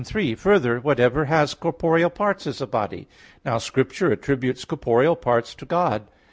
[0.03, 3.07] 3: Further, whatever has corporeal parts is a body.
[3.45, 6.07] Now Scripture attributes corporeal parts to God.